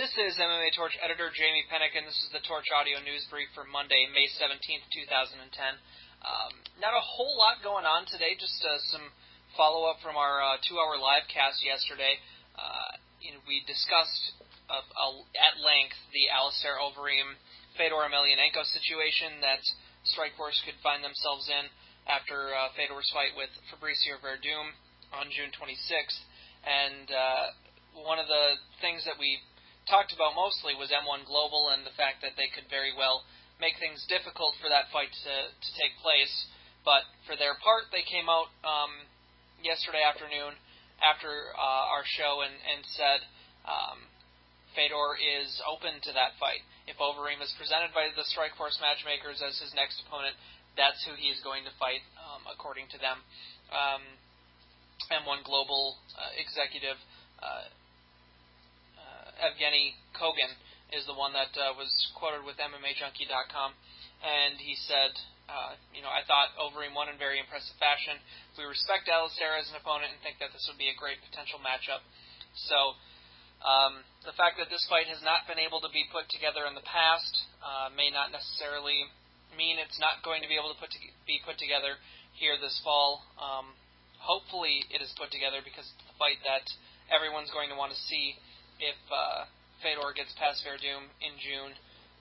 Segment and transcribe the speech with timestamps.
[0.00, 3.52] This is MMA Torch editor Jamie Penick, and this is the Torch Audio News Brief
[3.52, 5.44] for Monday, May 17th, 2010.
[6.24, 9.12] Um, not a whole lot going on today, just uh, some
[9.60, 12.16] follow up from our uh, two hour live cast yesterday.
[12.56, 14.40] Uh, you know, we discussed
[14.72, 14.80] uh,
[15.36, 17.36] at length the Alistair Overeem
[17.76, 19.60] Fedor Emelianenko situation that
[20.08, 21.68] Strikeforce could find themselves in
[22.08, 24.72] after uh, Fedor's fight with Fabricio Werdum
[25.12, 26.24] on June 26th.
[26.64, 27.44] And uh,
[28.00, 29.44] one of the things that we
[29.88, 33.24] talked about mostly was M1 Global and the fact that they could very well
[33.60, 36.32] make things difficult for that fight to, to take place.
[36.84, 39.04] But for their part, they came out um,
[39.60, 40.56] yesterday afternoon
[41.00, 43.20] after uh, our show and, and said
[43.68, 44.04] um,
[44.72, 46.64] Fedor is open to that fight.
[46.88, 50.34] If Overeem is presented by the Strikeforce matchmakers as his next opponent,
[50.78, 53.20] that's who he is going to fight, um, according to them.
[53.70, 54.02] Um,
[55.10, 56.96] M1 Global uh, executive
[57.42, 57.68] uh,
[59.40, 60.52] Evgeny Kogan
[60.92, 63.70] is the one that uh, was quoted with MMAJunkie.com,
[64.20, 65.16] and he said,
[65.50, 68.20] uh, you know, I thought Overeem won in very impressive fashion.
[68.54, 71.58] We respect Alistair as an opponent and think that this would be a great potential
[71.58, 72.04] matchup.
[72.70, 72.94] So,
[73.64, 76.76] um, the fact that this fight has not been able to be put together in
[76.76, 79.04] the past uh, may not necessarily
[79.56, 81.98] mean it's not going to be able to put to, be put together
[82.36, 83.24] here this fall.
[83.36, 83.74] Um,
[84.16, 86.64] hopefully, it is put together because it's the fight that
[87.10, 88.38] everyone's going to want to see
[88.80, 89.44] if uh,
[89.84, 91.72] Fedor gets past Werdum in June,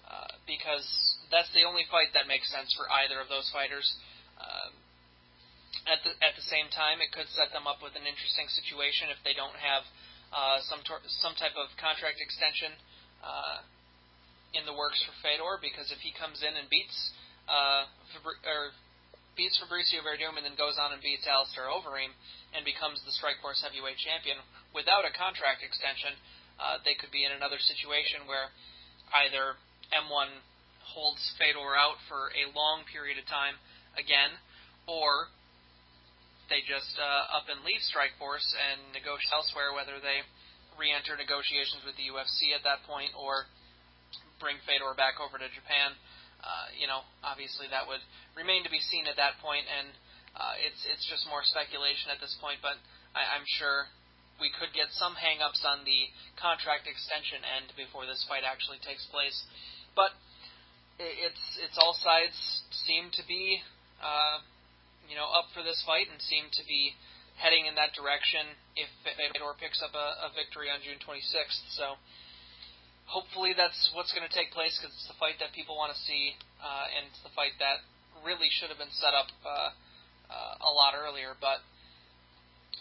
[0.08, 0.86] uh, because
[1.32, 3.88] that's the only fight that makes sense for either of those fighters.
[4.40, 4.72] Uh,
[5.88, 9.10] at the at the same time, it could set them up with an interesting situation
[9.10, 9.84] if they don't have
[10.36, 12.74] uh, some tor- some type of contract extension
[13.26, 13.64] uh,
[14.54, 16.98] in the works for Fedor, because if he comes in and beats
[17.50, 18.74] uh, Fabri- or
[19.38, 22.12] beats Fabricio Werdum and then goes on and beats Alistair Overeem
[22.52, 24.42] and becomes the Strikeforce heavyweight champion
[24.76, 26.12] without a contract extension,
[26.60, 28.52] uh, they could be in another situation where
[29.26, 29.56] either
[29.96, 30.30] M1
[30.84, 33.56] holds Fedor out for a long period of time
[33.96, 34.36] again,
[34.86, 35.32] or
[36.50, 40.26] they just uh, up and leave Strikeforce and negotiate elsewhere, whether they
[40.76, 43.46] re-enter negotiations with the UFC at that point or
[44.40, 45.94] bring Fedor back over to Japan.
[46.40, 48.02] Uh, you know, obviously that would
[48.34, 49.92] remain to be seen at that point, and
[50.40, 52.64] uh, it's it's just more speculation at this point.
[52.64, 52.80] But
[53.12, 53.92] I, I'm sure
[54.40, 56.08] we could get some hangups on the
[56.40, 59.36] contract extension end before this fight actually takes place.
[59.96, 60.16] But
[61.00, 62.36] it's it's all sides
[62.88, 63.64] seem to be
[64.04, 64.44] uh,
[65.08, 66.96] you know up for this fight and seem to be
[67.40, 68.44] heading in that direction
[68.76, 71.64] if Fedor picks up a, a victory on June 26th.
[71.80, 71.96] So
[73.08, 76.00] hopefully that's what's going to take place because it's the fight that people want to
[76.04, 77.80] see uh, and it's the fight that
[78.28, 79.72] really should have been set up uh,
[80.28, 81.40] uh, a lot earlier.
[81.40, 81.64] But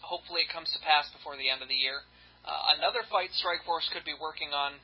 [0.08, 2.00] hopefully it comes to pass before the end of the year.
[2.48, 4.80] Uh, another fight Strikeforce could be working on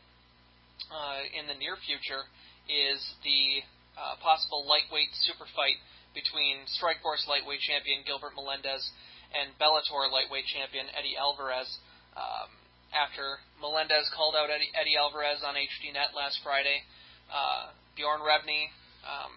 [0.92, 2.28] uh, in the near future
[2.68, 3.64] is the
[3.96, 5.80] uh, possible lightweight super fight
[6.12, 8.84] between Strikeforce lightweight champion Gilbert Melendez
[9.32, 11.66] and Bellator lightweight champion Eddie Alvarez.
[12.14, 12.52] Um,
[12.94, 16.86] after Melendez called out Eddie, Eddie Alvarez on HDNet last Friday,
[17.32, 18.70] uh, Bjorn Rebney
[19.02, 19.34] um,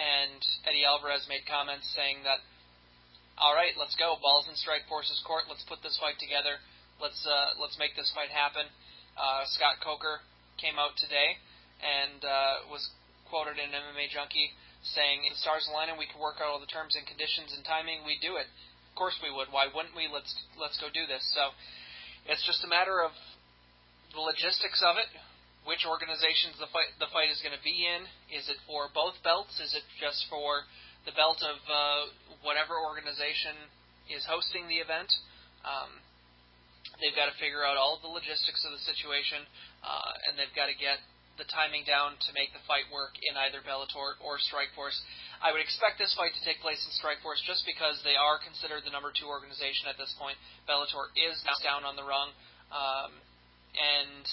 [0.00, 2.40] and Eddie Alvarez made comments saying that
[3.40, 4.20] all right, let's go.
[4.20, 5.48] Balls and in Strikeforce's court.
[5.48, 6.60] Let's put this fight together.
[7.00, 8.68] Let's uh, let's make this fight happen.
[9.16, 10.20] Uh, Scott Coker
[10.60, 11.40] came out today
[11.80, 12.84] and uh, was
[13.32, 14.52] quoted in MMA Junkie
[14.84, 17.56] saying, "If the stars align and we can work out all the terms and conditions
[17.56, 18.48] and timing, we do it.
[18.92, 19.48] Of course we would.
[19.48, 20.12] Why wouldn't we?
[20.12, 21.56] Let's let's go do this." So
[22.28, 23.16] it's just a matter of
[24.12, 25.08] the logistics of it.
[25.64, 28.04] Which organizations the fight the fight is going to be in?
[28.28, 29.56] Is it for both belts?
[29.56, 30.68] Is it just for
[31.06, 32.02] the belt of uh,
[32.42, 33.54] whatever organization
[34.10, 35.10] is hosting the event.
[35.62, 35.90] Um,
[36.98, 39.46] they've got to figure out all the logistics of the situation,
[39.82, 40.98] uh, and they've got to get
[41.40, 45.00] the timing down to make the fight work in either Bellator or Strikeforce.
[45.40, 48.84] I would expect this fight to take place in Strikeforce just because they are considered
[48.84, 50.36] the number two organization at this point.
[50.68, 52.36] Bellator is down on the rung,
[52.68, 53.10] um,
[53.74, 54.24] and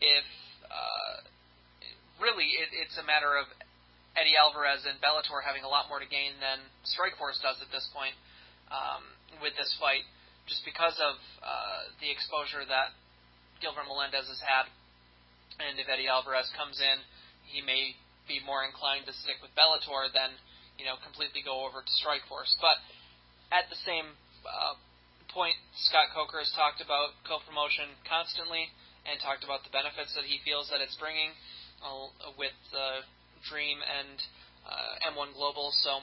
[0.00, 0.26] if
[0.70, 1.14] uh,
[2.22, 3.50] really it, it's a matter of
[4.16, 7.84] Eddie Alvarez and Bellator having a lot more to gain than Strikeforce does at this
[7.92, 8.16] point
[8.72, 9.04] um,
[9.44, 10.08] with this fight,
[10.48, 12.96] just because of uh, the exposure that
[13.60, 14.68] Gilbert Melendez has had.
[15.60, 16.98] And if Eddie Alvarez comes in,
[17.48, 20.34] he may be more inclined to stick with Bellator than
[20.76, 22.52] you know completely go over to Strikeforce.
[22.60, 22.80] But
[23.52, 24.74] at the same uh,
[25.32, 25.56] point,
[25.88, 28.72] Scott Coker has talked about co-promotion constantly
[29.04, 31.30] and talked about the benefits that he feels that it's bringing
[31.84, 33.04] uh, with uh,
[33.50, 34.18] Dream and
[34.66, 35.70] uh, M1 Global.
[35.82, 36.02] So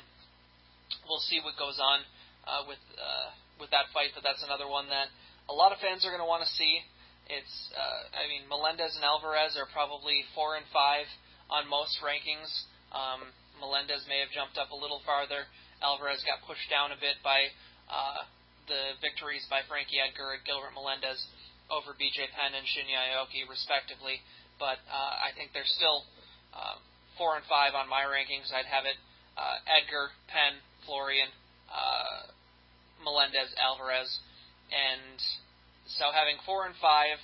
[1.08, 2.00] we'll see what goes on
[2.48, 3.30] uh, with uh,
[3.60, 4.16] with that fight.
[4.16, 5.12] But that's another one that
[5.50, 6.80] a lot of fans are going to want to see.
[7.28, 11.08] it's uh, I mean Melendez and Alvarez are probably four and five
[11.52, 12.50] on most rankings.
[12.96, 13.30] Um,
[13.60, 15.48] Melendez may have jumped up a little farther.
[15.84, 17.52] Alvarez got pushed down a bit by
[17.92, 18.24] uh,
[18.72, 21.20] the victories by Frankie Edgar and Gilbert Melendez
[21.72, 24.20] over BJ Penn and Shinya Aoki, respectively.
[24.60, 26.08] But uh, I think they're still
[26.56, 26.80] uh,
[27.18, 28.52] four and five on my rankings.
[28.54, 28.98] I'd have it
[29.38, 31.30] uh, Edgar, Penn, Florian,
[31.70, 32.30] uh,
[33.04, 34.10] Melendez, Alvarez,
[34.70, 35.18] and
[35.86, 37.20] so having four and five,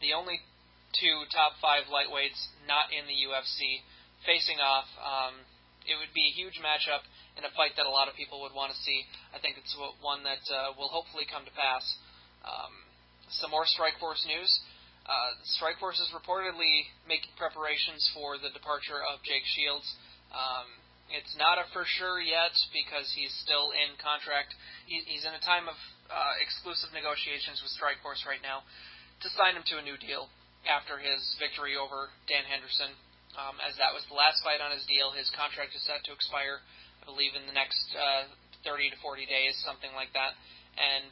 [0.00, 0.40] the only
[0.96, 3.84] two top five lightweights not in the UFC
[4.24, 4.88] facing off.
[4.98, 5.44] Um,
[5.84, 7.04] it would be a huge matchup
[7.36, 9.04] in a fight that a lot of people would want to see.
[9.32, 11.84] I think it's one that uh, will hopefully come to pass.
[12.44, 12.72] Um,
[13.40, 14.50] some more Strikeforce news.
[15.08, 19.88] Uh, Strikeforce is reportedly making preparations for the departure of Jake Shields.
[20.28, 20.68] Um,
[21.08, 24.52] it's not a for sure yet because he's still in contract.
[24.84, 25.80] He, he's in a time of
[26.12, 28.68] uh, exclusive negotiations with Strikeforce right now
[29.24, 30.28] to sign him to a new deal
[30.68, 32.92] after his victory over Dan Henderson.
[33.40, 36.12] Um, as that was the last fight on his deal, his contract is set to
[36.12, 36.60] expire,
[37.00, 38.28] I believe, in the next uh,
[38.68, 40.36] 30 to 40 days, something like that.
[40.76, 41.08] And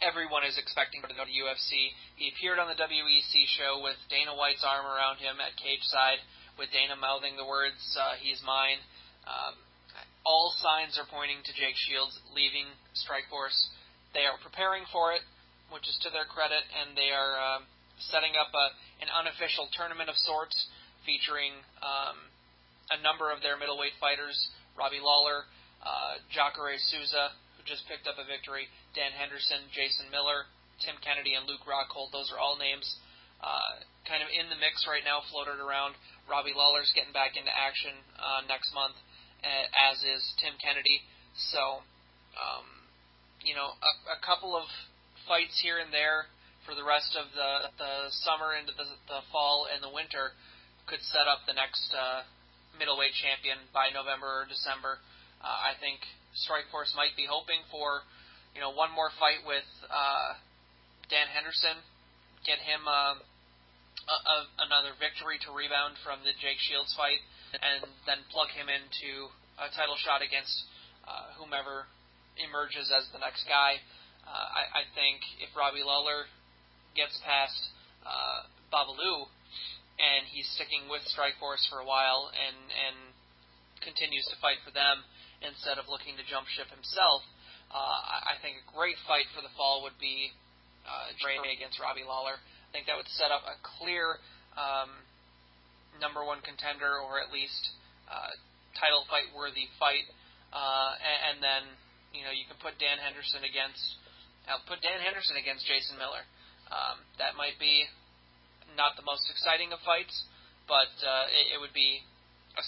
[0.00, 1.94] everyone is expecting to go to UFC.
[2.16, 6.22] He appeared on the WEC show with Dana White's arm around him at cage side,
[6.58, 8.78] with Dana mouthing the words, uh, "He's mine."
[9.26, 9.54] Um,
[10.24, 13.56] all signs are pointing to Jake Shields leaving Strikeforce
[14.16, 15.20] they are preparing for it,
[15.68, 17.60] which is to their credit, and they are uh,
[18.08, 18.66] setting up a,
[19.04, 20.56] an unofficial tournament of sorts
[21.04, 21.52] featuring
[21.84, 22.16] um,
[22.88, 24.36] a number of their middleweight fighters
[24.78, 25.44] Robbie Lawler,
[25.82, 30.50] uh, Jacare Souza, who just picked up a victory, Dan Henderson, Jason Miller,
[30.82, 32.10] Tim Kennedy, and Luke Rockhold.
[32.10, 32.82] Those are all names
[33.38, 33.78] uh,
[34.10, 35.94] kind of in the mix right now, floated around.
[36.26, 38.98] Robbie Lawler's getting back into action uh, next month,
[39.46, 41.06] as is Tim Kennedy.
[41.54, 41.86] So,
[42.34, 42.66] um,
[43.46, 44.66] you know, a, a couple of
[45.30, 46.26] fights here and there
[46.66, 50.34] for the rest of the the summer into the, the fall and the winter
[50.90, 52.26] could set up the next uh,
[52.76, 54.98] middleweight champion by November or December.
[55.38, 56.02] Uh, I think
[56.34, 58.02] Strikeforce might be hoping for,
[58.58, 60.34] you know, one more fight with uh,
[61.06, 61.78] Dan Henderson,
[62.42, 67.22] get him uh, a, a, another victory to rebound from the Jake Shields fight,
[67.54, 69.30] and then plug him into
[69.62, 70.50] a title shot against
[71.06, 71.86] uh, whomever
[72.42, 73.78] emerges as the next guy.
[74.26, 76.26] Uh, I, I think if Robbie Lawler
[76.98, 77.62] gets past
[78.02, 78.42] uh,
[78.74, 79.30] Babalu
[80.02, 83.14] and he's sticking with Strikeforce for a while and and
[83.86, 85.06] continues to fight for them
[85.46, 87.22] instead of looking to jump ship himself,
[87.68, 90.32] uh, I, think a great fight for the fall would be
[90.88, 92.40] uh, Dre against Robbie Lawler.
[92.40, 94.16] I think that would set up a clear
[94.56, 94.88] um,
[96.00, 97.76] number one contender or at least
[98.08, 98.32] uh,
[98.76, 100.08] title fight worthy fight,
[100.52, 101.62] uh, and, and then
[102.16, 104.00] you know, you can put Dan Henderson against
[104.48, 106.24] uh, put Dan Henderson against Jason Miller.
[106.72, 107.84] Um, that might be
[108.76, 110.24] not the most exciting of fights,
[110.64, 112.00] but uh, it, it would be
[112.56, 112.62] a,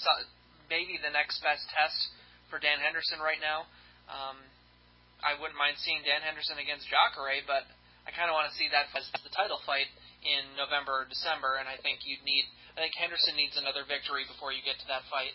[0.69, 2.13] maybe the next best test
[2.53, 3.65] for Dan Henderson right now.
[4.13, 4.37] Um,
[5.21, 7.69] I wouldn't mind seeing Dan Henderson against Jacare, but
[8.09, 9.89] I kind of want to see that as the title fight
[10.25, 12.49] in November or December, and I think you'd need.
[12.77, 15.33] I think Henderson needs another victory before you get to that fight.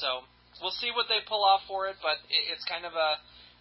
[0.00, 0.24] So
[0.60, 3.10] we'll see what they pull off for it, but it, it's kind of a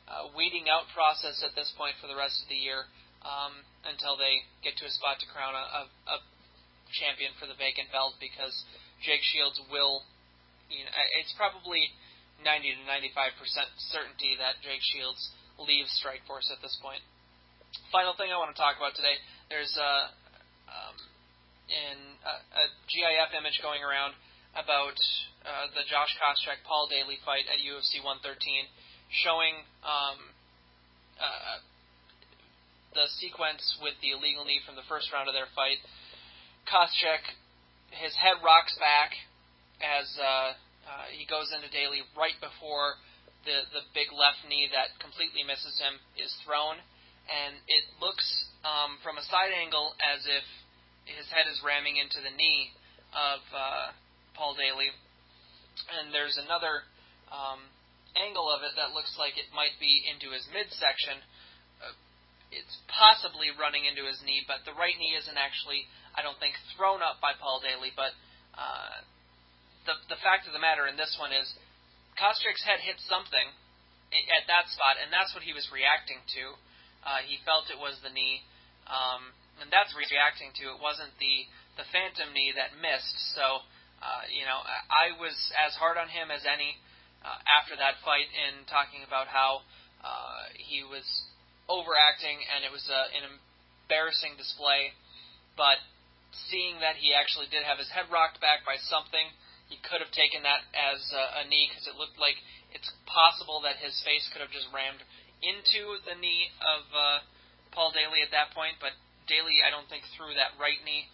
[0.06, 2.86] uh, weeding out process at this point for the rest of the year
[3.25, 5.83] um, until they get to a spot to crown a, a,
[6.13, 6.18] a
[7.01, 8.53] champion for the vacant belt because
[9.01, 10.05] Jake Shields will,
[10.70, 11.89] you know, it's probably
[12.46, 17.02] 90 to 95 percent certainty that Jake Shields leaves Strikeforce at this point.
[17.92, 19.20] Final thing I want to talk about today,
[19.52, 19.94] there's a,
[20.68, 20.96] um,
[21.68, 24.16] in a, a GIF image going around
[24.56, 24.96] about
[25.44, 28.40] uh, the Josh Koscheck Paul Daley fight at UFC 113
[29.24, 30.18] showing um,
[31.20, 31.60] uh,
[32.96, 35.80] the sequence with the illegal knee from the first round of their fight.
[36.66, 37.24] Koscheck,
[37.92, 39.12] his head rocks back
[39.84, 40.56] as uh,
[40.88, 42.96] uh, he goes into Daley right before
[43.46, 46.82] the the big left knee that completely misses him is thrown,
[47.30, 48.25] and it looks
[48.66, 50.46] um, from a side angle as if
[51.06, 52.74] his head is ramming into the knee
[53.14, 53.94] of uh,
[54.34, 54.90] Paul Daley.
[55.86, 56.88] And there's another
[57.30, 57.62] um,
[58.18, 61.22] angle of it that looks like it might be into his midsection.
[61.84, 61.94] Uh,
[62.50, 65.86] it's possibly running into his knee, but the right knee isn't actually,
[66.16, 67.92] I don't think, thrown up by Paul Daley.
[67.94, 68.16] But
[68.56, 69.04] uh,
[69.86, 71.48] the the fact of the matter in this one is,
[72.15, 73.48] Koscheck's head hit something
[74.31, 76.43] at that spot, and that's what he was reacting to.
[77.03, 78.41] Uh, he felt it was the knee,
[78.88, 80.72] um, and that's what he's reacting to.
[80.74, 81.45] It wasn't the
[81.75, 83.19] the phantom knee that missed.
[83.36, 83.60] So,
[84.00, 86.79] uh, you know, I was as hard on him as any
[87.19, 89.67] uh, after that fight in talking about how
[90.00, 91.03] uh, he was
[91.67, 94.95] overacting and it was uh, an embarrassing display
[95.57, 95.79] but
[96.51, 99.31] seeing that he actually did have his head rocked back by something,
[99.69, 102.38] he could have taken that as a, a knee because it looked like
[102.74, 105.01] it's possible that his face could have just rammed
[105.41, 107.19] into the knee of uh,
[107.74, 108.93] Paul Daley at that point, but
[109.25, 111.10] Daley, I don't think, threw that right knee.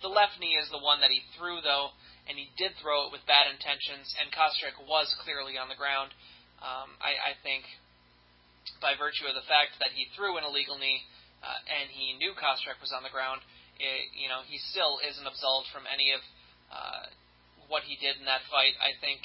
[0.00, 1.90] The left knee is the one that he threw, though,
[2.30, 6.14] and he did throw it with bad intentions, and Koscheck was clearly on the ground.
[6.62, 7.66] Um, I, I think
[8.78, 11.02] by virtue of the fact that he threw an illegal knee
[11.42, 13.42] uh, and he knew Koscheck was on the ground,
[13.78, 16.22] it, you know, he still isn't absolved from any of
[16.70, 17.06] uh,
[17.68, 18.74] what he did in that fight.
[18.80, 19.22] I think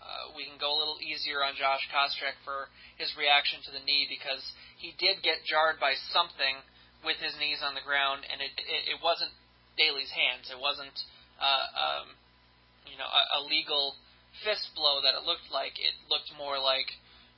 [0.00, 2.68] uh, we can go a little easier on Josh Koscheck for
[2.98, 4.42] his reaction to the knee because
[4.80, 6.58] he did get jarred by something
[7.06, 9.30] with his knees on the ground, and it it, it wasn't
[9.78, 10.50] Daley's hands.
[10.50, 10.96] It wasn't
[11.38, 12.06] uh, um,
[12.86, 13.94] you know, a, a legal
[14.42, 15.76] fist blow that it looked like.
[15.78, 16.88] It looked more like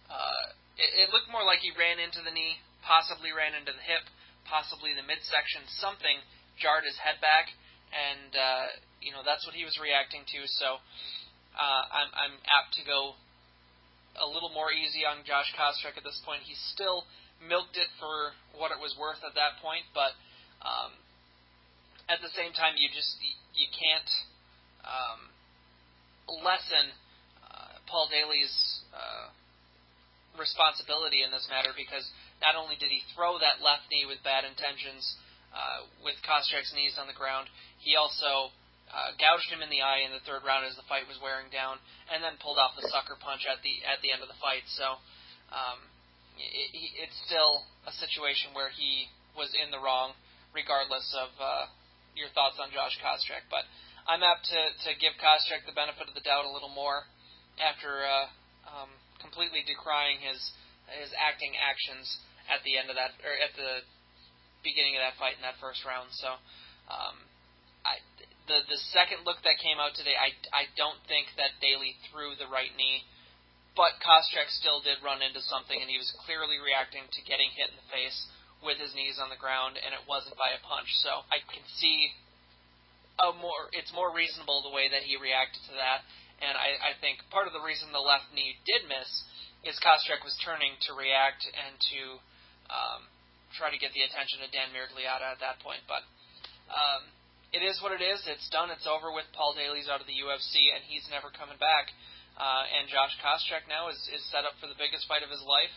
[0.09, 3.85] uh, it, it looked more like he ran into the knee, possibly ran into the
[3.85, 4.05] hip,
[4.47, 5.65] possibly the midsection.
[5.81, 6.23] Something
[6.61, 7.51] jarred his head back,
[7.93, 8.67] and uh,
[9.05, 10.41] you know that's what he was reacting to.
[10.59, 10.81] So
[11.55, 13.15] uh, I'm I'm apt to go
[14.19, 16.43] a little more easy on Josh Koscheck at this point.
[16.49, 17.05] He still
[17.45, 20.15] milked it for what it was worth at that point, but
[20.65, 20.97] um,
[22.09, 23.21] at the same time, you just
[23.55, 24.11] you can't
[24.85, 25.21] um,
[26.43, 26.93] lessen
[27.45, 28.55] uh, Paul Daley's
[28.95, 29.29] uh,
[30.39, 32.05] responsibility in this matter because
[32.43, 35.17] not only did he throw that left knee with bad intentions
[35.55, 37.47] uh, with Koscheck's knees on the ground,
[37.79, 38.51] he also
[38.93, 41.49] uh, gouged him in the eye in the third round as the fight was wearing
[41.49, 41.81] down,
[42.13, 44.65] and then pulled off the sucker punch at the at the end of the fight.
[44.77, 45.01] So
[45.53, 45.79] um,
[46.39, 46.71] it,
[47.09, 50.15] it's still a situation where he was in the wrong,
[50.55, 51.67] regardless of uh,
[52.15, 53.47] your thoughts on Josh Koscheck.
[53.51, 53.67] But
[54.07, 57.09] I'm apt to, to give Koscheck the benefit of the doubt a little more
[57.59, 58.29] after uh,
[58.69, 60.39] um, completely decrying his
[61.01, 62.21] his acting actions
[62.53, 63.81] at the end of that or at the
[64.61, 66.13] beginning of that fight in that first round.
[66.13, 66.37] So,
[66.93, 67.17] um,
[68.47, 72.37] the the second look that came out today, I I don't think that Daley threw
[72.37, 73.05] the right knee,
[73.73, 77.73] but Koscheck still did run into something, and he was clearly reacting to getting hit
[77.73, 78.29] in the face
[78.61, 80.89] with his knees on the ground, and it wasn't by a punch.
[81.05, 82.13] So I can see
[83.21, 86.05] a more it's more reasonable the way that he reacted to that.
[86.43, 89.07] And I, I think part of the reason the left knee did miss
[89.63, 92.01] is Koscheck was turning to react and to
[92.69, 93.01] um,
[93.55, 95.81] try to get the attention of Dan Miragliotta at that point.
[95.87, 96.03] But
[96.69, 97.14] um,
[97.55, 98.19] it is what it is.
[98.27, 98.75] It's done.
[98.75, 99.31] It's over with.
[99.31, 101.95] Paul Daley's out of the UFC, and he's never coming back.
[102.35, 105.43] Uh, and Josh Koscheck now is, is set up for the biggest fight of his
[105.47, 105.71] life,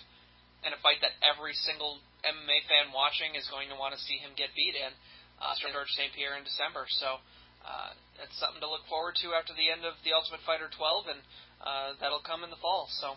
[0.65, 4.17] and a fight that every single MMA fan watching is going to want to see
[4.17, 4.89] him get beat in
[5.38, 6.10] uh, George St.
[6.17, 6.89] Pierre in December.
[6.98, 7.22] So
[7.62, 11.13] uh, that's something to look forward to after the end of the Ultimate Fighter 12,
[11.13, 11.22] and
[11.62, 12.89] uh, that'll come in the fall.
[12.98, 13.13] So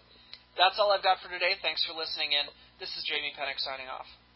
[0.61, 1.57] that's all I've got for today.
[1.65, 2.45] Thanks for listening in.
[2.77, 4.09] This is Jamie Penick signing off.